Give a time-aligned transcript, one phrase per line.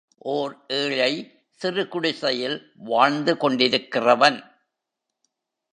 [0.17, 1.41] ஓர் ஏழை,
[1.51, 2.71] சிறு குடிசையில்
[2.75, 4.39] வாழ்ந்து கொண்டிருக்கிறவன்.